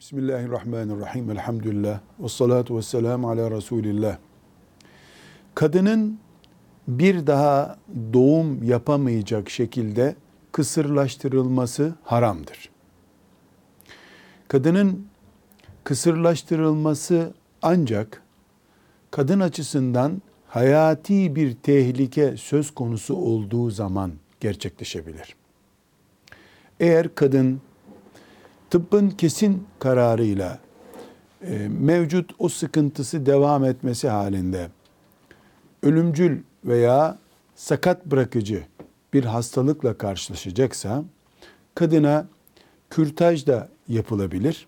Bismillahirrahmanirrahim. 0.00 1.30
Elhamdülillah. 1.30 2.00
Ve 2.20 2.28
salatu 2.28 2.76
ve 2.76 2.82
selamu 2.82 3.30
ala 3.30 3.50
Resulillah. 3.50 4.18
Kadının 5.54 6.18
bir 6.88 7.26
daha 7.26 7.78
doğum 8.12 8.62
yapamayacak 8.62 9.50
şekilde 9.50 10.16
kısırlaştırılması 10.52 11.94
haramdır. 12.02 12.70
Kadının 14.48 15.06
kısırlaştırılması 15.84 17.34
ancak 17.62 18.22
kadın 19.10 19.40
açısından 19.40 20.22
hayati 20.48 21.36
bir 21.36 21.54
tehlike 21.54 22.36
söz 22.36 22.70
konusu 22.70 23.14
olduğu 23.14 23.70
zaman 23.70 24.12
gerçekleşebilir. 24.40 25.36
Eğer 26.80 27.14
kadın 27.14 27.60
tıbbın 28.70 29.10
kesin 29.10 29.66
kararıyla 29.78 30.58
e, 31.42 31.68
mevcut 31.68 32.30
o 32.38 32.48
sıkıntısı 32.48 33.26
devam 33.26 33.64
etmesi 33.64 34.08
halinde 34.08 34.68
ölümcül 35.82 36.42
veya 36.64 37.18
sakat 37.54 38.06
bırakıcı 38.06 38.66
bir 39.12 39.24
hastalıkla 39.24 39.98
karşılaşacaksa 39.98 41.04
kadına 41.74 42.26
kürtaj 42.90 43.46
da 43.46 43.68
yapılabilir. 43.88 44.66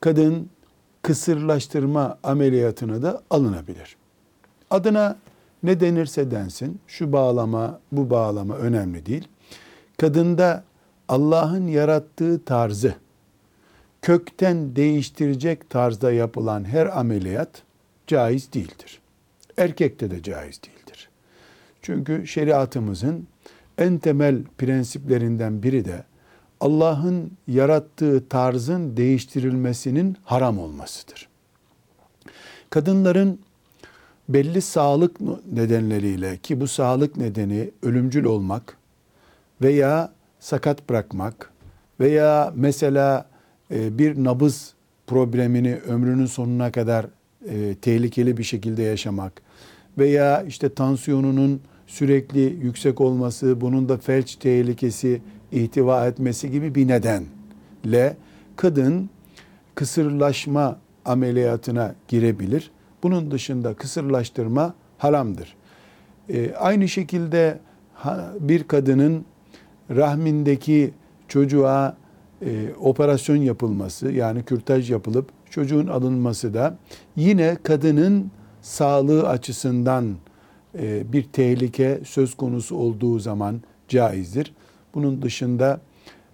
Kadın 0.00 0.50
kısırlaştırma 1.02 2.18
ameliyatına 2.22 3.02
da 3.02 3.22
alınabilir. 3.30 3.96
Adına 4.70 5.16
ne 5.62 5.80
denirse 5.80 6.30
densin, 6.30 6.80
şu 6.86 7.12
bağlama, 7.12 7.80
bu 7.92 8.10
bağlama 8.10 8.56
önemli 8.56 9.06
değil. 9.06 9.28
Kadında 9.96 10.64
Allah'ın 11.08 11.66
yarattığı 11.66 12.44
tarzı 12.44 12.94
kökten 14.02 14.76
değiştirecek 14.76 15.70
tarzda 15.70 16.12
yapılan 16.12 16.64
her 16.64 16.98
ameliyat 16.98 17.62
caiz 18.06 18.52
değildir. 18.52 19.00
Erkekte 19.56 20.10
de 20.10 20.22
caiz 20.22 20.60
değildir. 20.62 21.08
Çünkü 21.82 22.26
şeriatımızın 22.26 23.26
en 23.78 23.98
temel 23.98 24.42
prensiplerinden 24.58 25.62
biri 25.62 25.84
de 25.84 26.04
Allah'ın 26.60 27.32
yarattığı 27.48 28.28
tarzın 28.28 28.96
değiştirilmesinin 28.96 30.16
haram 30.24 30.58
olmasıdır. 30.58 31.28
Kadınların 32.70 33.40
belli 34.28 34.62
sağlık 34.62 35.20
nedenleriyle 35.52 36.36
ki 36.36 36.60
bu 36.60 36.68
sağlık 36.68 37.16
nedeni 37.16 37.70
ölümcül 37.82 38.24
olmak 38.24 38.76
veya 39.62 40.12
sakat 40.44 40.88
bırakmak 40.88 41.50
veya 42.00 42.52
mesela 42.56 43.26
e, 43.70 43.98
bir 43.98 44.24
nabız 44.24 44.74
problemini 45.06 45.76
ömrünün 45.76 46.26
sonuna 46.26 46.72
kadar 46.72 47.06
e, 47.48 47.74
tehlikeli 47.74 48.36
bir 48.36 48.42
şekilde 48.42 48.82
yaşamak 48.82 49.42
veya 49.98 50.42
işte 50.42 50.74
tansiyonunun 50.74 51.60
sürekli 51.86 52.40
yüksek 52.40 53.00
olması, 53.00 53.60
bunun 53.60 53.88
da 53.88 53.98
felç 53.98 54.36
tehlikesi 54.36 55.22
ihtiva 55.52 56.06
etmesi 56.06 56.50
gibi 56.50 56.74
bir 56.74 56.88
nedenle 56.88 58.16
kadın 58.56 59.10
kısırlaşma 59.74 60.78
ameliyatına 61.04 61.94
girebilir. 62.08 62.70
Bunun 63.02 63.30
dışında 63.30 63.74
kısırlaştırma 63.74 64.74
haramdır. 64.98 65.56
E, 66.28 66.54
aynı 66.54 66.88
şekilde 66.88 67.58
bir 68.40 68.64
kadının 68.64 69.24
rahmindeki 69.90 70.90
çocuğa 71.28 71.96
e, 72.42 72.68
operasyon 72.80 73.36
yapılması 73.36 74.12
yani 74.12 74.42
kürtaj 74.42 74.90
yapılıp 74.90 75.28
çocuğun 75.50 75.86
alınması 75.86 76.54
da 76.54 76.78
yine 77.16 77.56
kadının 77.62 78.30
sağlığı 78.62 79.28
açısından 79.28 80.14
e, 80.78 81.12
bir 81.12 81.22
tehlike 81.22 82.00
söz 82.04 82.34
konusu 82.34 82.76
olduğu 82.76 83.18
zaman 83.18 83.60
caizdir. 83.88 84.54
Bunun 84.94 85.22
dışında 85.22 85.80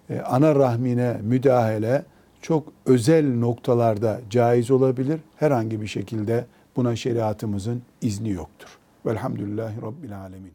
e, 0.09 0.19
ana 0.19 0.55
rahmine 0.55 1.17
müdahale 1.23 2.05
çok 2.41 2.73
özel 2.85 3.35
noktalarda 3.35 4.21
caiz 4.29 4.71
olabilir. 4.71 5.19
Herhangi 5.35 5.81
bir 5.81 5.87
şekilde 5.87 6.45
buna 6.75 6.95
şeriatımızın 6.95 7.81
izni 8.01 8.29
yoktur. 8.29 8.77
Velhamdülillahi 9.05 9.81
Rabbil 9.81 10.19
Alemin. 10.19 10.51